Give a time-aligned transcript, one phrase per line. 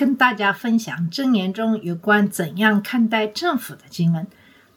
[0.00, 4.26] 跟大家分享箴言中有关怎样看待政府的经文。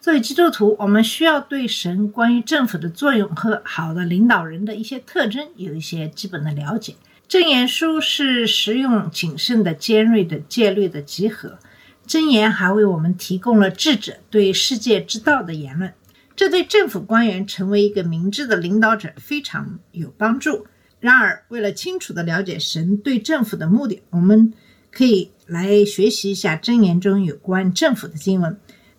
[0.01, 6.95] 作为基督徒，我们需要对神关于政府的作用和好的领导人的一些特征有一些基本的了解。
[7.29, 11.57] 箴言书是实用、谨慎的、尖锐的戒律的集合。
[12.05, 15.93] 箴言还为我们提供了智者对世界之道的言论，
[16.35, 20.67] 这对政府官员成为一个明智的领导者非常有帮助。
[20.99, 24.51] 然而，为了清楚地了解神对政府的目的，我们
[24.95, 28.55] 可以来学习一下箴言中有关政府的经文。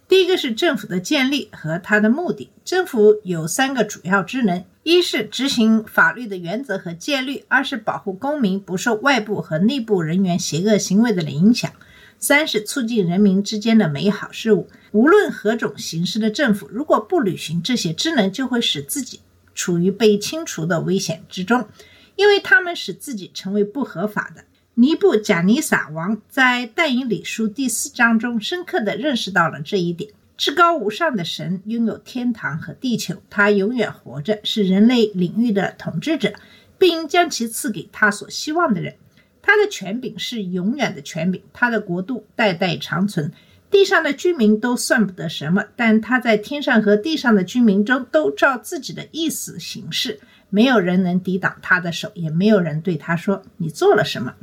[0.08, 2.50] 第一个是政府的建立和它的目的。
[2.64, 11.70] 政府有三个主要职能：一是执行法律的原则和戒律；二是保护公民不受外部和内部人员邪恶行为的影响；
[12.18, 14.68] 三是促进人民之间的美好事物。
[14.90, 19.20] 无论何种形式的政府，如果不履行这些职能，就会使自己
[19.54, 21.68] 处于被清除的危险之中。
[22.16, 24.44] 因为他们使自己成为不合法的。
[24.76, 30.10] 尼布贾尼撒王在但以理书第四章中深刻地认识到了这一点。
[30.36, 36.32] 至高无上的神拥有天堂和地球，他永远活着，是人类领域的统治者，
[36.76, 38.96] 并将其赐给他所希望的人。
[39.40, 43.30] 他的权柄是永远的权柄，他的国度代代长存。
[43.70, 50.18] 地上的居民都算不得什么，但他在天上和地上的居民中都照自己的意思行事。
[50.50, 54.34] 没有人能抵挡他的手，也没有人对他说：“你做了什么？”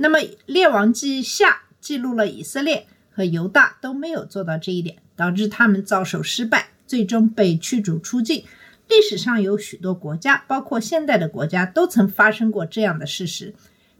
[0.00, 8.44] 那么，《列王记下》记录了以色列和犹大都没有做到这一点，导致他们遭受失败，最终被驱逐出境。
[8.88, 13.54] 历史上有许多国家，包括现代的国家，都曾发生过这样的事实。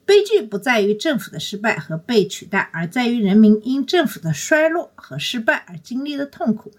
[0.07, 6.73] 悲剧不在于政府的失败和被取代，而在于人民因政府的衰落和失败而经历的痛苦。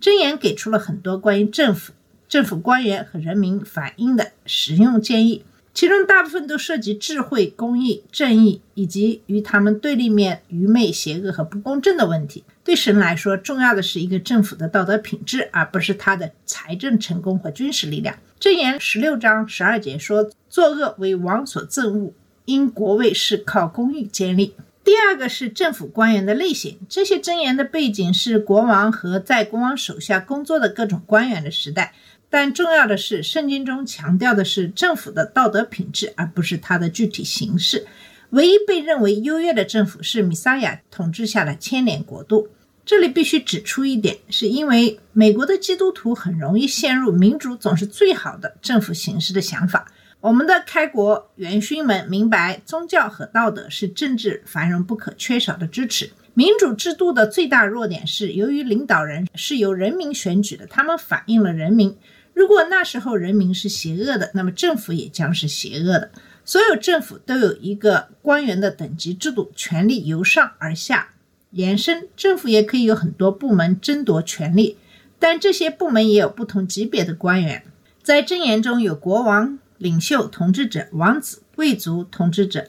[0.00, 1.92] 箴言给出了很多关于政府。
[2.26, 12.44] 政府官员和人民反映的实用建议，其中大部分都涉及智慧、公义、正义，以及与他们对立面愚昧、邪恶和不公正的问题。
[12.62, 18.16] 对神来说，重要的是一个政府的道德品质，而不是他的财政成功和军事力量。
[18.38, 22.12] 箴言十六章十二节说：“作恶为王所憎恶，
[22.44, 24.54] 因国位是靠公义建立。”
[24.84, 31.94] 第二个是政府官员的类型，这些箴言的背景是国王和在国王手下工作的各种官员的时代。
[32.32, 37.86] 但重要的是，圣经中强调的是政府的道德品质，而不是它的具体形式。
[38.30, 42.48] 唯一被认为优越的政府是米撒亚统治下的千年国度。
[42.86, 49.92] 这里必须指出一点，是因为美国的基督徒很容易陷入民主总是最好的政府形式的想法。
[50.20, 56.10] 我们的开国元勋们明白，宗教和道德是政治繁荣不可缺少的支持。
[56.32, 61.94] 民主制度的最大弱点是，由于领导人是由人民选举的，他们反映了人民。
[62.34, 66.10] 如果那时候人民是邪恶的，那么政府也将是邪恶的。
[66.44, 71.10] 所有政府都有一个官员的等级制度，权力由上而下
[71.50, 72.08] 延伸。
[72.16, 74.76] 政府也可以有很多部门争夺权力，
[75.18, 77.64] 但这些部门也有不同级别的官员。
[78.02, 82.66] 在箴言中有国王、领袖、统治者、王子、贵族、统治者、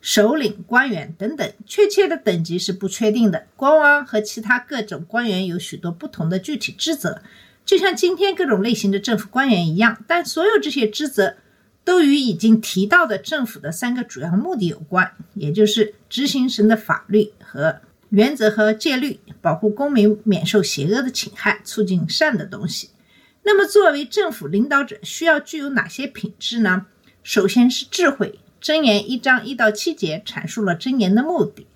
[0.00, 3.46] 首领、官员等等，确切的等级是不确定的。
[3.54, 7.22] 国王和其他各种官员有许多不同的具体职责。
[7.64, 11.36] 就像今天各种类型的政府官员一样，但所有这些职责
[11.84, 17.80] 都与已经提到的政府的三个主要目的有关，也就是执行神的法律和
[18.10, 22.90] 原则和戒律，保护公民免受邪恶的侵害，促进善的东西。
[23.44, 26.86] 那么，作为政府领导者，需要具有哪些品质呢？
[27.22, 28.38] 首先是智慧。
[28.60, 31.66] 箴言一章一到七节阐述了箴言的目的，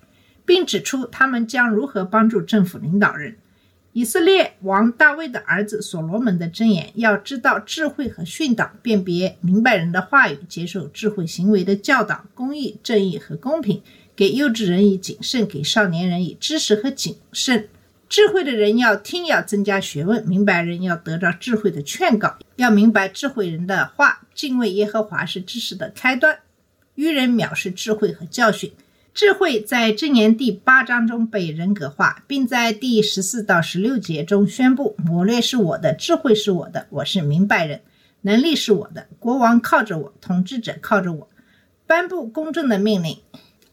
[0.45, 3.35] 并指出他们将如何帮助政府领导人。
[3.97, 13.81] 以色列王大卫的儿子所罗门的箴言：要知道智慧和训导，辨别明白人的话语，接受智慧行为的教导，公义、正义和公平。
[14.15, 17.69] 给幼稚人以谨慎，给少年人以知识和谨慎。
[18.07, 24.21] 智慧的人要听，要增加学问；明白人要得到智慧的劝告，要明白智慧人的话。
[24.35, 26.37] 敬畏耶和华是知识的开端。
[26.93, 28.71] 愚人藐视智慧和教训。
[29.17, 37.81] 智慧在箴言第八章中被人格化，并在第十四到十六节中宣布：“谋略是我的，智慧是我的，我是明白人，
[38.21, 39.07] 能力是我的。
[39.17, 41.27] 国王靠着我，统治者靠着我，
[41.87, 43.17] 颁布公正的命令，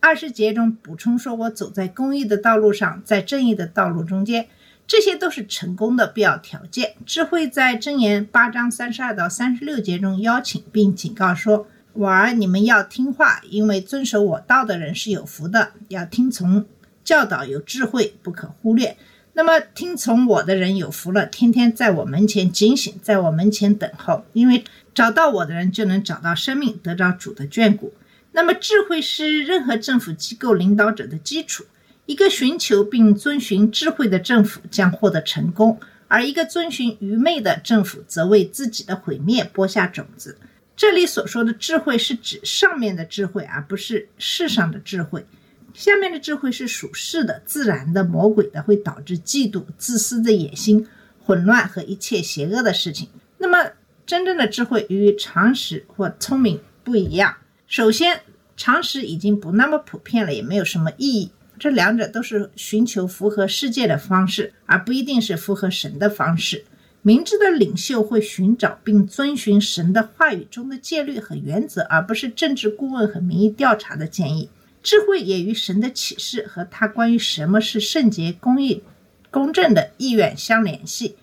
[0.00, 4.48] 二十节中补充说：“我走在公义的道路上，在正义的道路中间。”
[4.88, 6.94] 这些都是成功的必要条件。
[7.04, 15.70] 智慧在箴言八章三十二到三十六节中邀请并警告说：“我儿，你们要听话，因为遵守我道的人是有福的。
[15.88, 16.66] 要听从
[17.04, 18.96] 教导，有智慧，不可忽略。
[19.34, 27.94] 那么听从我的人有福了，天天在我门前警醒，在我门前等候，因为找到我的人就能找到生命，得着主的眷顾。
[28.32, 31.64] 那么智慧是任何政府机构领导者的基础。”
[32.06, 40.36] 一个寻求并遵循智慧的政府将获得成功，而一个遵循愚昧的政府则为自己的毁灭播下种子。
[40.76, 45.24] 这里所说的智慧是指上面的智慧，而不是世上的智慧。
[45.72, 50.86] 下面的智慧是属世的、自然的、魔鬼的，会导致嫉妒、自私的野心、
[51.24, 53.08] 混乱和一切邪恶的事情。
[53.38, 53.72] 那么，
[54.06, 57.36] 真正的智慧与常识或聪明不一样。
[57.66, 58.20] 首先，
[58.56, 61.30] 常识已经不那么普遍了，也没有什么意义。
[61.58, 66.64] 这两者都是寻求符合世界的方式，而不一定是符合神的方式。
[67.06, 74.48] 明智的领袖会寻找并遵循神的话语中的戒律和原则，而不是政治顾问和民意调查的建议。
[74.82, 78.82] 智慧也与神的启示和他关于什么是圣洁、公义、
[79.30, 81.16] 公正的意愿相联系。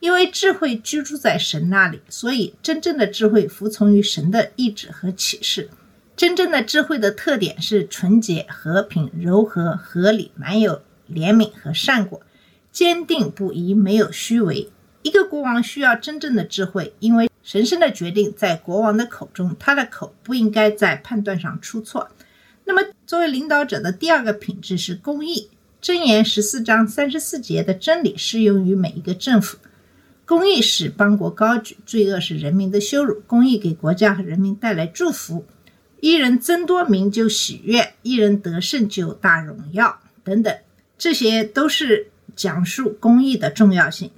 [0.00, 5.70] 因为智慧居住在神那里，所以真正的智慧服从于神的意志和启示。
[6.16, 12.20] 真正的智慧的特点是纯洁、和平、柔和、合理，满有怜悯和善果，
[12.72, 14.68] 坚定不移，没有虚伪。
[15.08, 22.10] 一个国王需要真正的智慧，因为神圣的决定在国王的口中，他的口不应该在判断上出错。
[22.66, 25.48] 那么，作为领导者的第二个品质是公义。
[25.80, 29.56] 箴言十四章三十四节的真理适用于每一个政府。
[30.26, 33.22] 公义使邦国高举，罪恶是人民的羞辱。
[33.26, 35.46] 公义给国家和人民带来祝福。
[36.00, 40.54] 一人增多名就喜悦，一人得胜就大荣耀，等等，
[40.98, 44.10] 这些都是讲述公义的重要性。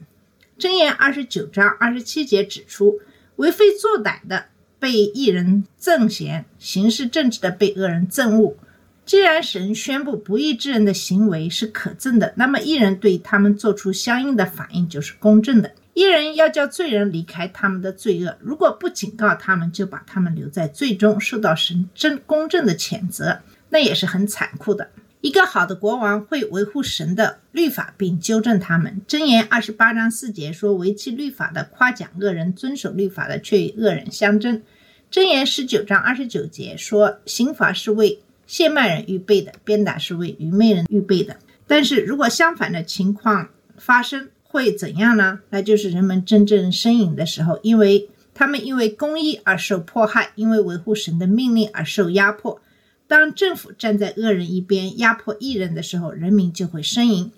[0.60, 3.00] 箴言二十九章二十七节指出，
[3.36, 4.44] 为非作歹的
[4.78, 8.54] 被一人憎嫌，行事正直的被恶人憎恶。
[9.06, 15.72] 既然神宣布不义之人的行为是可憎的，那么一人对他们做出相应的反应就是公正的。
[15.94, 23.40] 一人要叫罪人离开他们的罪恶，如果不警告他们，就把他们留在罪中，受到神正公正的谴责，
[23.70, 24.90] 那也是很残酷的。
[25.20, 29.02] 一个好的国王会维护神的律法，并纠正他们。
[29.06, 34.62] 箴言二十八章四节说：“违弃律法的夸奖恶人，遵守律法的却与恶人相争。”
[35.12, 41.36] 箴言十九章二十九节说：“刑罚是为谢曼人预备的，鞭打是为愚昧人预备的。”
[41.68, 45.40] 但是如果相反的情况发生，会怎样呢？
[45.50, 52.62] 那就是人们真正呻吟的时候，因为他们因为公义而受迫害，因为维护神的命令而受压迫。
[53.10, 57.32] 当政府站在恶人一边，压迫异人的时候，人民就会呻吟。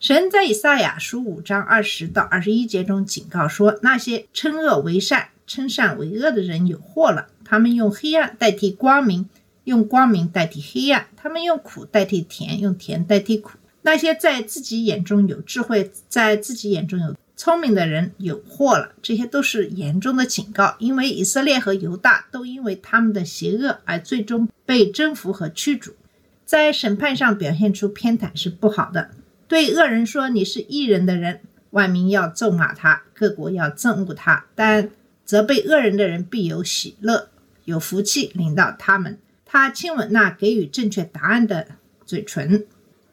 [0.00, 7.26] 神在以赛亚书五章二十到二十一节中警告说：“那些称恶为善、称善为恶的人有祸了。
[7.44, 9.28] 他们用黑暗代替光明，
[9.64, 20.74] 用光明代替黑暗；他们用苦代替甜，用甜代替苦。”那些在自己眼中有智慧、在自己眼中有聪明的人有祸了，这些都是严重的警告。
[20.80, 25.94] 因为以色列和犹大都因为他们的邪恶而最终被征服和驱逐，
[26.44, 29.10] 在审判上表现出偏袒是不好的。
[29.46, 34.46] 对恶人说你是异人的人，万民要咒骂他，各国要憎恶他。
[34.56, 34.90] 但
[35.24, 37.28] 责备恶人的人必有喜乐，
[37.66, 39.16] 有福气领到他们。
[39.46, 41.68] 他亲吻那给予正确答案的
[42.04, 42.66] 嘴唇。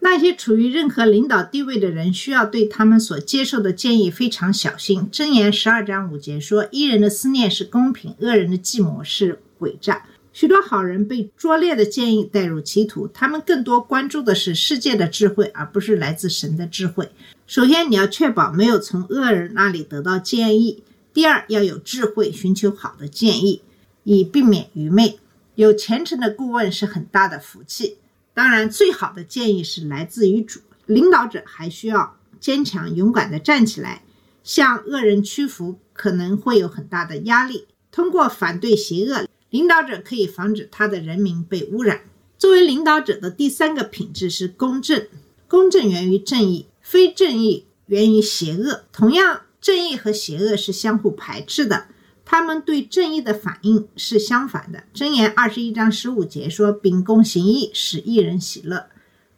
[0.08, 5.10] 那些处于任何领导地位的人，需要对他们所接受的建议非常小心。
[5.12, 17.10] 箴言十二章五节说：“一人的思念是公平，恶人的计谋是诡诈。”许多好人被拙劣的建议带入歧途，他们更多关注的是世界的智慧，而不是来自神的智慧。
[17.48, 20.84] 首先，你要确保没有从恶人那里得到建议；
[21.16, 23.64] 第二，要有智慧，寻求好的建议，
[24.04, 25.18] 以避免愚昧。
[25.56, 27.98] 有虔诚的顾问是很大的福气。
[28.36, 30.60] 当然，最好的建议是来自于主。
[30.86, 34.04] 领导者还需要坚强勇敢地站起来，
[34.44, 37.66] 向恶人屈服，可能会有很大的压力。
[37.92, 42.02] 通过反对邪恶，领导者可以防止他的人民被污染。
[42.38, 45.08] 作为领导者的第三个品质是公正。
[45.48, 48.84] 公正源于正义，非正义源于邪恶。
[48.92, 51.88] 同样，正义和邪恶是相互排斥的。
[52.26, 54.84] 他们对正义的反应是相反的。
[54.94, 58.88] 箴言二十一章十五节说：“秉公行义，使一人喜乐，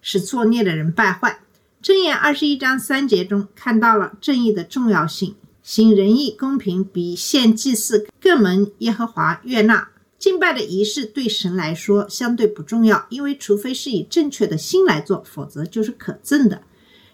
[0.02, 1.42] 使作孽的人败坏。”
[1.84, 5.36] 箴言二十一章三节中看到了正义的重要性。
[5.62, 9.90] 行仁义、公平，比献祭祀更蒙耶和华悦纳。
[10.18, 16.64] 敬拜的仪式对神来说相对不重要，因为除非是以正确的心来做，否则就是可憎的。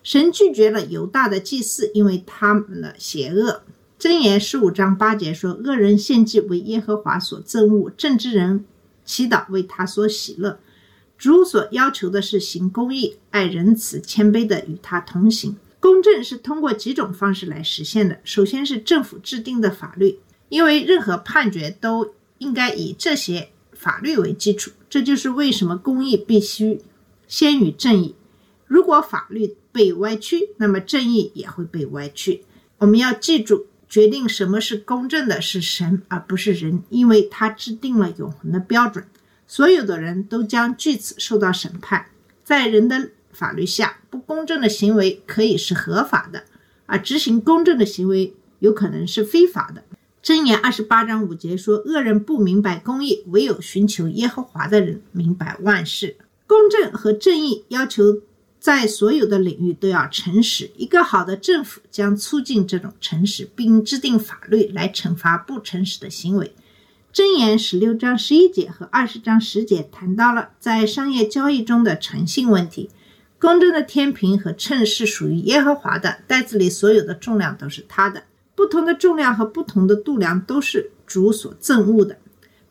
[0.03, 3.63] 神拒绝了犹大的祭祀，因为他们的邪恶。
[4.03, 8.65] 箴言十五章八节说：“恶人献祭为耶和华所憎恶，正直人
[9.05, 10.59] 祈祷为他所喜乐。”
[11.17, 15.55] 主所要求的是行公义、爱仁慈、谦卑的与他同行。
[15.79, 18.19] 公正是通过几种方式来实现的。
[18.25, 20.19] 首先是政府制定的法律，
[20.49, 24.71] 因为任何判决都应该以这些法律为基础。
[24.89, 26.81] 这就是为什么公义必须
[27.29, 28.15] 先于正义。
[28.67, 32.43] 如果法律被歪曲，那么正义也会被歪曲。
[32.79, 39.05] 我们要记住，决定什么是公正的是神，而不是人，因为他制定了永恒的标准。
[39.45, 42.07] 所有的人都将据此受到审判。
[42.43, 46.45] 在人的法律下，不公正的行为可以是合法的，
[46.87, 49.83] 而执行公正的行为有可能是非法的。
[50.23, 56.17] 箴言二十八章五节说：“恶人不明白公义，唯有寻求耶和华的人明白万事。”
[56.49, 58.23] 公正和正义要求
[58.63, 60.71] 在所有的领域都要诚实。
[60.77, 66.55] 一个好的政府将促进这种诚实，并制定法律来惩罚不诚实的行为。
[67.13, 72.89] 箴言十六章十一节和二十章十节谈到了在商业交易中的诚信问题。
[73.37, 78.23] 公正的天平和秤是属于耶和华的，袋子里所有的重量都是他的。
[78.55, 82.17] 不同的重量和不同的度量都是主所憎恶的。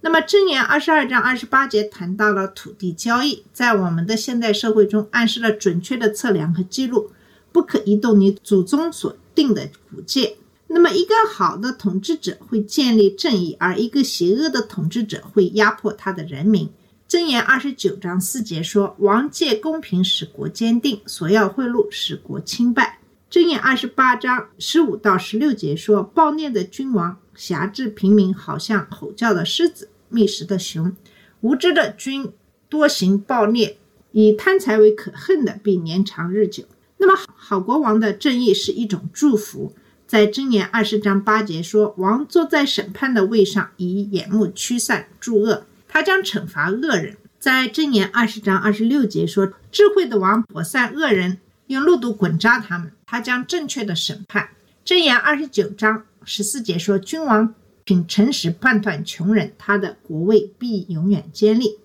[0.05, 7.13] 那么，箴言二十二章二十八节谈到了土地交易，在我们的现代社会中暗示了准确的测量和记录，
[7.53, 10.37] 不可移动你祖宗所定的古界。
[10.67, 16.69] 那么，一个好的统治者会建立正义，而一个邪恶的统治者会压迫他的人民。
[17.09, 22.99] 箴言二十九章四节说：“王借公平使国坚定，索要贿赂使国倾败。”
[23.31, 30.93] 箴言二十八章十五到十六节说：“暴虐的君王辖制平民，好像吼叫的狮子，觅食的熊；
[31.41, 32.33] 无知的君
[32.69, 33.77] 多行暴虐，
[34.13, 36.65] 以贪财为可恨的，必年长日久。”
[36.99, 39.75] 那么，好国王的正义是一种祝福。
[40.07, 54.51] 在箴言二十章八节说：“王坐在审判的位上，以眼目驱散诸恶，他将惩罚恶人。”在箴言二十章二十六节说：“智慧的王拨散恶人，用路毒滚扎他们，他将正确的审判。”
[54.85, 57.55] 箴言二十九章十四节说：“君王
[57.85, 61.79] 凭诚实判断穷人，他的国位必永远坚立。”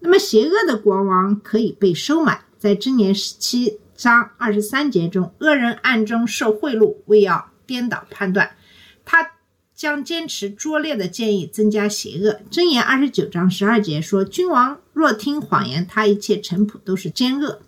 [0.00, 2.42] 那么，邪恶的国王可以被收买。
[2.58, 8.56] 在箴言十七章二十三节中，恶人暗中受贿赂，为要颠倒判断，
[9.04, 9.32] 他
[9.74, 12.40] 将坚持拙劣的建议，增加邪恶。
[12.50, 17.60] 箴言二十九章十二节说：“君王若听谎言，他一切臣仆都是奸恶。”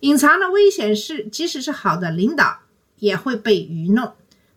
[0.00, 2.60] 隐藏的危险是，即使是好的领导，
[2.98, 4.12] 也会被愚弄。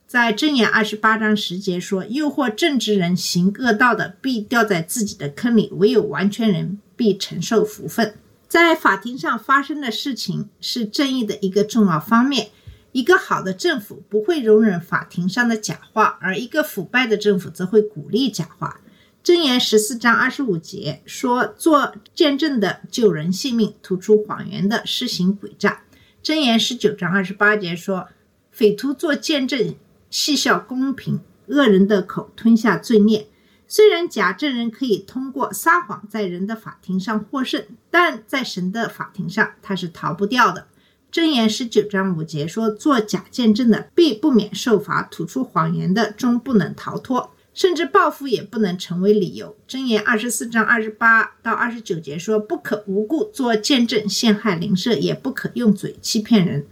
[0.08, 8.16] 在箴言二十八章十节说：“诱惑正直人行恶道的，必掉在自己的坑里；唯有完全人必承受福分。”
[8.48, 12.50] 在法庭上发生的事情是正义的一个重要方面。
[12.92, 18.80] 一个好的政府不会容忍法庭上的假话，而一个腐败的政府则会鼓励假话。
[19.24, 25.82] 箴言十四章二十五节说：“做见证的救人性命，吐出谎言的施行诡诈。”
[26.24, 28.08] 箴言十九章二十八节说
[28.52, 29.76] ：“匪徒做见证，
[30.18, 31.18] 戏笑公平；
[31.48, 33.28] 恶人的口吞下罪孽。”
[33.68, 40.68] 虽然假证人可以通过撒谎在人的法庭上获胜，但在神的法庭上他是逃不掉的。
[41.12, 56.66] 箴言十九章五节说：“做假见证的必不免受罚，吐出谎言的终不能逃脱，甚至报复也不能成为理由。”箴言二十四章二十八到二十九节说：“不可无故做见证陷害邻舍，也不可用嘴欺骗人，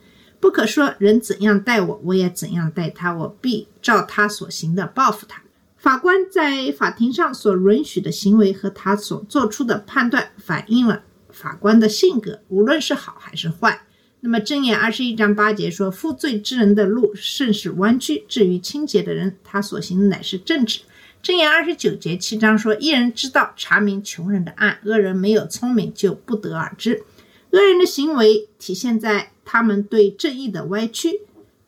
[0.43, 5.41] 不可说人怎样待我，我也怎样待他，我必照他所行的报复他。”
[5.79, 13.83] 法官在法庭上所允许的行为和他所做出的判断，反映了法官的性格，无论是好还是坏。
[14.19, 20.81] 那么正言二十一章八节说：“负罪之人的路甚是弯曲，至于清洁的人，他所行乃是正直。”
[21.23, 27.03] 正言二十九节七章说：“一人知道查明穷人的案，恶人没有聪明就不得而知。
[27.51, 31.21] 恶人的行为体现在他们对正义的歪曲。”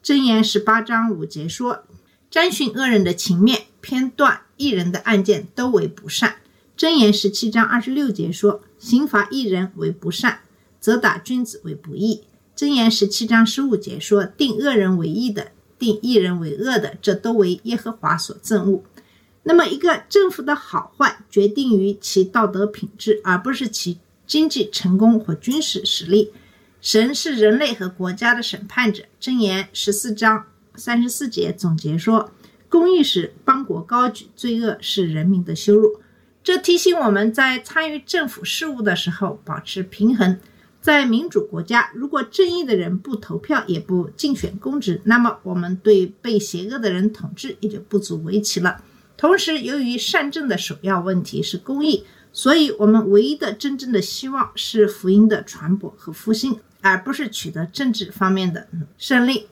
[0.04, 1.84] 箴言十八章五节说
[2.30, 6.38] ：“沾寻恶人的情面，偏断一人的案件，都为不善。”
[6.78, 10.40] 箴言十七章二十六节说：“刑罚一人为不善，
[10.80, 12.24] 责打君子为不义。”
[12.56, 18.84] 箴言十七章十五节说：“定恶人为义的，定义人为恶的，这都为耶和华所憎恶。”
[19.48, 26.32] 那么，一个政府的好坏决定于其道德品质，而不是其经济成功或军事实力。
[26.86, 29.06] 神是人类和国家的审判者。
[29.20, 32.32] 箴言十四章三十四节总结说
[32.70, 36.00] ：“公义使邦国高举，罪恶是人民的羞辱。”
[36.44, 40.40] 这提醒我们在参与政府事务的时候保持平衡。
[40.80, 48.84] 在民主国家，如果正义的人不投票也不竞选公职，那么我们对被邪恶的人统治也就不足为奇了。
[49.18, 59.48] 同时，由于善政的首要问题是公义，所以我们唯一的真正的希望是福音的传播和复兴，而不是取得政治方面的胜利。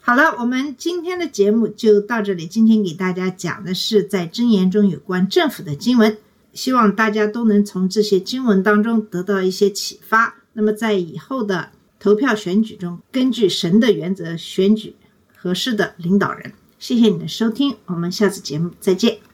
[0.00, 2.48] 好了，我们今天的节目就到这里。
[2.48, 6.18] 今天给大家讲的是在箴言中有关政府的经文，
[6.52, 10.34] 希望大家都能从这些经文当中得到一些启发。
[10.54, 11.70] 那么在以后的
[12.00, 14.96] 投票选举中，根据神的原则选举
[15.36, 16.52] 合适的领导人。
[16.80, 19.33] 谢谢你的收听，我们下次节目再见。